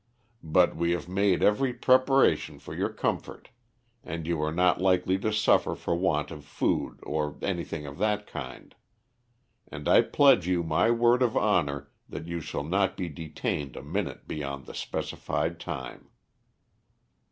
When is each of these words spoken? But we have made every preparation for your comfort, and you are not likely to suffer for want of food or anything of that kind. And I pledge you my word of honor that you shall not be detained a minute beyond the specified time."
But 0.41 0.75
we 0.75 0.93
have 0.93 1.07
made 1.07 1.43
every 1.43 1.75
preparation 1.75 2.57
for 2.57 2.73
your 2.73 2.89
comfort, 2.89 3.51
and 4.03 4.25
you 4.25 4.41
are 4.41 4.51
not 4.51 4.81
likely 4.81 5.19
to 5.19 5.31
suffer 5.31 5.75
for 5.75 5.93
want 5.95 6.31
of 6.31 6.43
food 6.43 6.99
or 7.03 7.37
anything 7.43 7.85
of 7.85 7.99
that 7.99 8.25
kind. 8.25 8.73
And 9.67 9.87
I 9.87 10.01
pledge 10.01 10.47
you 10.47 10.63
my 10.63 10.89
word 10.89 11.21
of 11.21 11.37
honor 11.37 11.91
that 12.09 12.27
you 12.27 12.39
shall 12.41 12.63
not 12.63 12.97
be 12.97 13.09
detained 13.09 13.75
a 13.75 13.83
minute 13.83 14.27
beyond 14.27 14.65
the 14.65 14.73
specified 14.73 15.59
time." 15.59 16.09